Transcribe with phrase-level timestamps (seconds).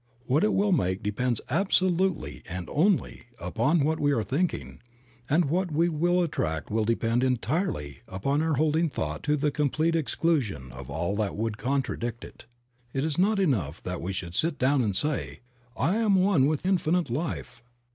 [0.25, 4.81] What it will make depends absolutely and only upon what we are thinking,
[5.29, 9.95] and what we will attract will depend entirely upon our holding thought to the complete
[9.95, 12.45] exclusion of all that would contradict it.
[12.93, 15.41] It is not enough that we should sit down and say,
[15.77, 17.61] T am one with Infinite Life."